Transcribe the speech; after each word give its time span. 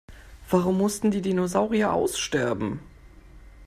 Warum 0.49 0.79
mussten 0.79 1.11
die 1.11 1.21
Dinosaurier 1.21 1.93
aussterben? 1.93 2.79